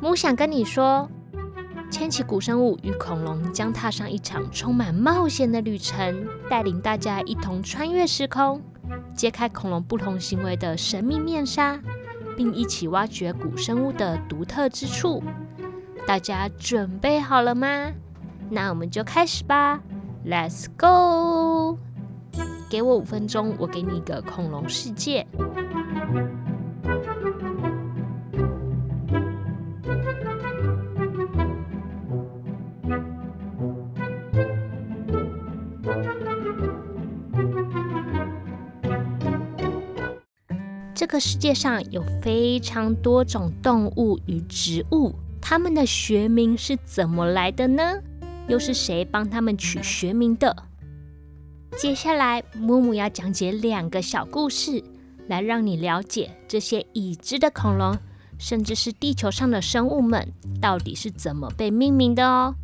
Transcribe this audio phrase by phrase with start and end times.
[0.00, 1.06] 木想跟你说，
[1.90, 8.62] 牵起古生物与恐龙将踏上一场充满冒险的旅程，带领大家一同穿越时空，
[9.14, 11.78] 揭开恐龙不同行为的神秘面纱，
[12.34, 15.22] 并一起挖掘古生物的独特之处。
[16.06, 17.92] 大家准备好了吗？
[18.48, 19.80] 那我们就开始吧
[20.26, 21.78] ，Let's go！
[22.70, 25.26] 给我五分钟，我给你一个恐龙世界。
[41.10, 48.00] 个世界上有非常多种动物与植物，它们的学名是怎么来的呢？
[48.46, 50.54] 又是谁帮它们取学名的？
[51.76, 54.84] 接下来，木木要讲解两个小故事，
[55.26, 57.98] 来让你了解这些已知的恐龙，
[58.38, 62.54] 甚至是地球上的生物们，到底是怎么被命名的哦。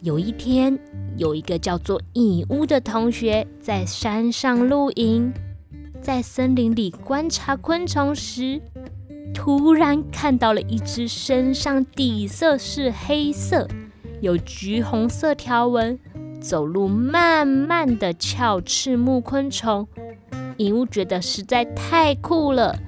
[0.00, 0.78] 有一天，
[1.18, 5.30] 有一个叫做蚁乌的同学在山上露营。
[6.06, 8.62] 在森林里观察昆虫时，
[9.34, 13.66] 突然看到了一只身上底色是黑色、
[14.20, 15.98] 有橘红色条纹、
[16.40, 19.88] 走路慢慢的翘翅目昆虫。
[20.58, 22.78] 鹦鹉觉得实在太酷了，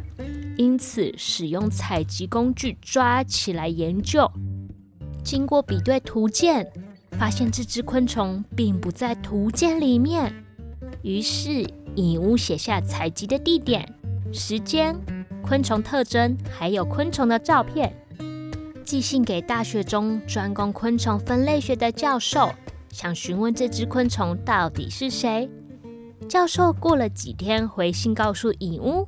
[0.56, 4.30] 因此使用采集工具抓起来研究。
[5.25, 6.64] 经过比对图鉴，
[7.19, 10.32] 发现这只昆虫并不在图鉴里面，
[11.03, 11.66] 于是。
[11.98, 13.84] 蚁屋写下采集的地点、
[14.32, 14.94] 时间、
[15.42, 17.92] 昆虫特征，还有昆虫的照片，
[18.84, 22.52] 寄信给大学中专攻昆虫分类学的教授，
[22.92, 25.50] 想询问这只昆虫到底是谁。
[26.28, 29.04] 教授过了几天回信告诉蚁屋，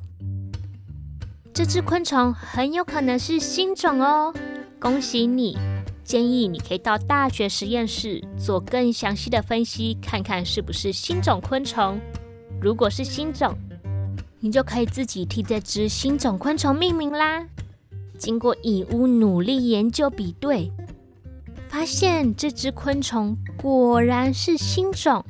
[1.53, 4.33] 这只昆虫很有可能是新种哦，
[4.81, 5.57] 恭喜你！
[6.03, 11.97] 建议你可以到大学实验室做更详细的分析，看看是不是新种昆虫。
[12.61, 13.57] 如果是新种，
[14.39, 17.43] 你就可以自己替这只新种昆虫命名啦。
[18.19, 20.71] 经过蚁屋努力研究比对，
[21.67, 25.25] 发现这只昆虫果然是新种。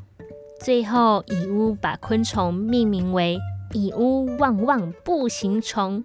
[0.59, 3.39] 最后，蚁屋把昆虫命名为
[3.71, 6.03] 蚁屋旺旺步行虫。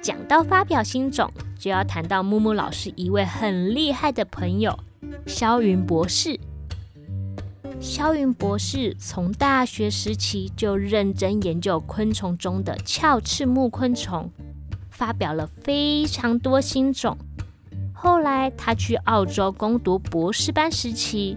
[0.00, 4.78] 讲到发表新种，就要谈到木木老师一位很厉害的朋友
[5.26, 6.40] 肖云博士。
[7.82, 14.30] 肖云博士从大学时期就认真研究昆虫中的鞘翅目昆虫，
[14.88, 17.18] 发表了非常多新种。
[17.92, 21.36] 后来他去澳洲攻读博士班时期，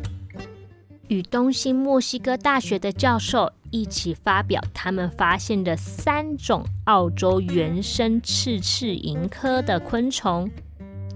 [1.07, 10.47] 与东新墨西哥大学的教授一起发表他们发现的三种澳洲原生赤翅蝇科的昆虫。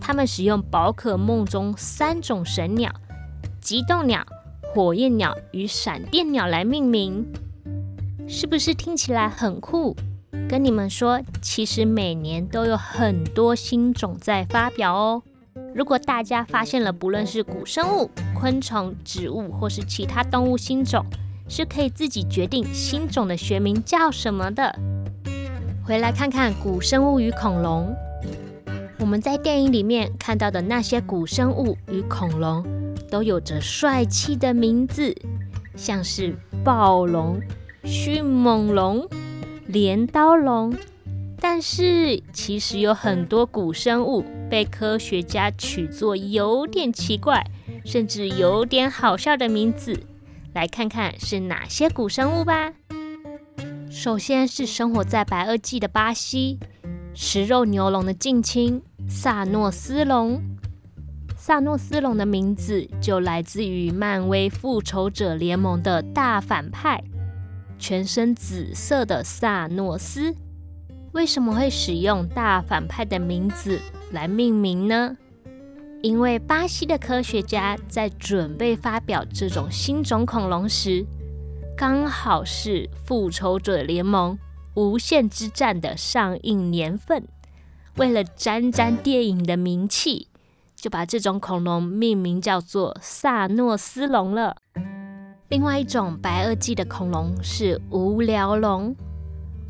[0.02, 2.92] 他们使用宝可梦中三种神鸟：
[3.62, 4.26] 极冻鸟。
[4.72, 7.26] 火焰鸟与闪电鸟来命名，
[8.28, 9.96] 是不是听起来很酷？
[10.48, 15.24] 跟你们说，其实每年都有很多新种在发表哦。
[15.74, 21.04] 如果大家发现了不论是古生物、昆虫、植物或是其他动物新种，
[21.48, 24.76] 是可以自己决定新种的学名叫什么的。
[25.84, 27.92] 回来看看古生物与恐龙，
[29.00, 32.64] 我们在电影里面看到的那些古生物与恐龙。
[33.10, 35.16] 都有着帅气的名字，
[35.76, 37.42] 像是暴龙、
[37.84, 39.08] 迅猛龙、
[39.68, 40.74] 镰刀龙。
[41.42, 47.46] 但是，其实有很多古生物被科学家取作有点奇怪，
[47.86, 49.98] 甚至有点好笑的名字。
[50.54, 52.74] 来看看是哪些古生物吧。
[53.90, 56.60] 首先是生活在白垩纪的巴西，
[57.14, 60.42] 食肉牛龙的近亲萨诺斯龙。
[61.50, 67.04] 萨诺斯龙的名字就来自于漫威复仇者联盟的大反派，
[67.80, 70.36] 全身紫色的萨诺斯。
[71.12, 73.80] 为什么会使用大反派的名字
[74.12, 75.18] 来命名呢？
[76.04, 81.04] 因为巴西的科学家在准备发表这种新种恐龙时，
[81.76, 84.38] 刚好是复仇者联盟
[84.76, 87.28] 无限之战的上映年份，
[87.96, 90.28] 为了沾沾电影的名气。
[90.80, 94.56] 就把这种恐龙命名叫做萨诺斯龙了。
[95.50, 98.96] 另外一种白垩纪的恐龙是无聊龙。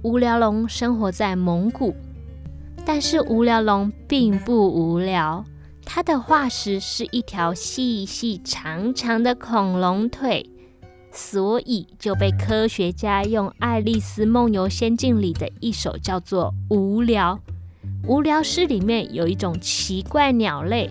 [0.02, 1.94] 无聊龙生活在蒙古，
[2.86, 5.44] 但是无聊龙并不无聊，
[5.86, 10.50] 它的化石是一条细细长长的恐龙腿，
[11.12, 17.38] 所以就被科学家用《爱丽丝梦游仙境》里的一首叫做《无聊》。
[18.08, 20.90] 无聊诗里面有一种奇怪鸟类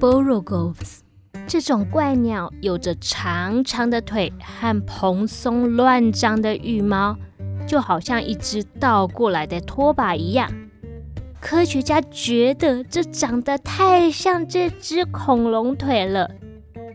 [0.00, 0.98] borogoves，
[1.46, 7.16] 这种怪鸟有着长长的腿和蓬松乱张的羽毛，
[7.66, 10.50] 就好像一只倒过来的拖把一样。
[11.40, 16.28] 科学家觉得这长得太像这只恐龙腿了，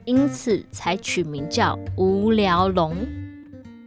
[0.03, 2.97] 因此才取名叫无聊龙。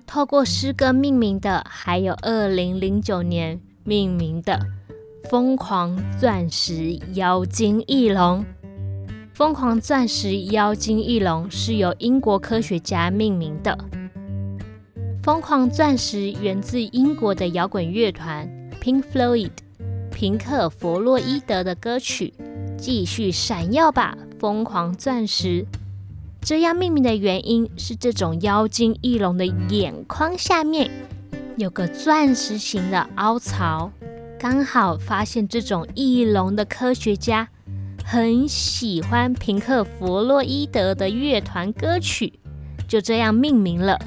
[0.06, 4.58] 透过诗歌命名的，还有二零零九年命名的
[5.28, 8.44] 疯狂钻石妖精翼龙。
[9.34, 13.76] 疯狂钻石妖精翼龙是由英国科学家命名的。
[15.20, 18.48] 疯狂钻石源自英国的摇滚乐团
[18.80, 19.50] Pink Floyd。
[20.12, 22.32] 平克·弗洛伊德的歌曲
[22.76, 25.62] 《继续闪耀吧，疯狂钻石》。
[26.40, 30.88] 这样命名的原因是，这种妖精翼龙的眼眶下面
[31.56, 33.90] 有个钻石形的凹槽。
[34.38, 37.48] 刚好发现这种翼龙的科学家
[38.04, 42.38] 很喜欢平克·弗洛伊德的乐团歌曲，
[42.86, 43.98] 就这样命名了。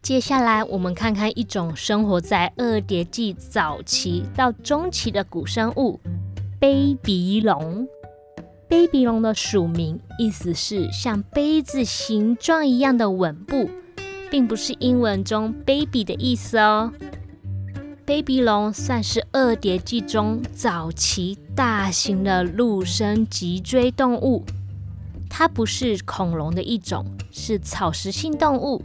[0.00, 6.00] 接下来，我们看看一种生活在二叠纪早期到中期的古生物——
[6.58, 7.86] 杯鼻龙。
[8.68, 13.68] 杯鼻龙的属名意思是像杯子形状一样的吻部，
[14.30, 16.92] 并不是英文中 “baby” 的意思哦。
[18.06, 24.44] 杯鼻龙算是二叠纪中早期大型的陆生脊椎动物，
[25.28, 28.80] 它不是恐龙的一种，是草食性动物。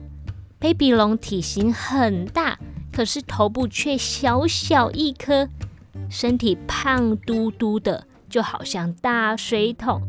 [0.60, 2.58] Baby 龙体型很大，
[2.92, 5.48] 可是头部却小小一颗，
[6.10, 10.02] 身体胖嘟嘟的，就好像大水桶。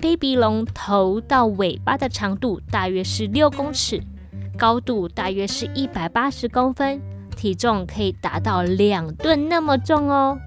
[0.00, 4.02] Baby 龙头到尾巴的长度大约是六公尺，
[4.56, 6.98] 高度大约是一百八十公分，
[7.42, 10.38] 体重可以达到两吨那么重哦。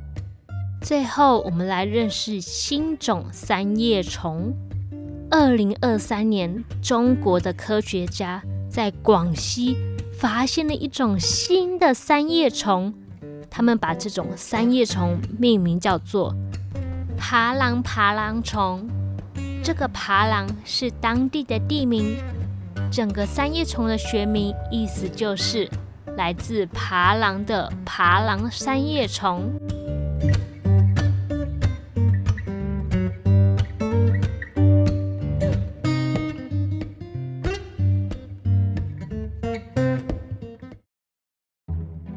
[0.81, 4.53] 最后，我们来认识新种三叶虫。
[5.29, 8.41] 二零二三年，中国的科学家。
[8.69, 9.75] 在广西
[10.17, 12.93] 发现了一种新的三叶虫，
[13.49, 16.33] 他们把这种三叶虫命名叫做
[17.17, 18.87] 爬狼爬狼虫。
[19.61, 22.15] 这个爬狼是当地的地名，
[22.89, 25.69] 整个三叶虫的学名意思就是
[26.15, 29.51] 来自爬狼的爬狼三叶虫。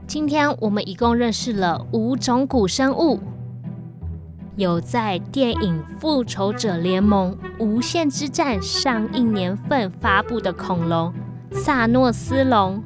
[0.07, 3.21] 今天我们一共认识了五种古生物，
[4.57, 11.13] 有在电影《复仇者联盟：无限之战》上映年份发布的恐龙
[11.53, 12.83] 萨诺斯龙，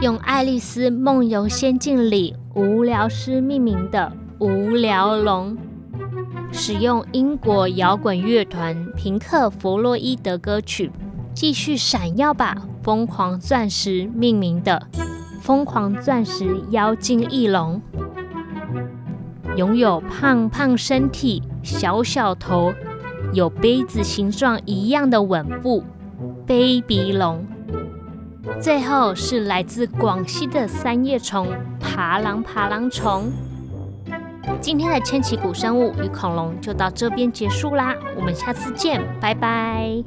[0.00, 5.54] 用《爱丽丝梦游仙境》里无聊诗命名的无聊龙，
[6.50, 10.88] 使用英国摇滚乐团平克·弗洛伊德歌曲
[11.34, 14.88] 《继续闪耀吧，疯狂钻石》命名的。
[15.42, 17.82] 疯狂钻石妖精翼龙，
[19.56, 22.72] 拥有胖胖身体、小小头、
[23.34, 25.84] 有杯子形状一样的吻部，
[26.46, 27.46] 杯鼻龙。
[28.60, 33.30] 最后是来自广西的三叶虫爬狼爬狼虫。
[34.60, 40.02] 今天的千奇古生物与恐龙就到这边结束啦，我们下次见，拜拜。